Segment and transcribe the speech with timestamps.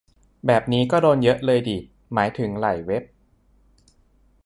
[0.45, 1.77] แบบนี้ก็โดนเยอะเลยดิ
[2.13, 3.03] หมายถึงหลายเว็บ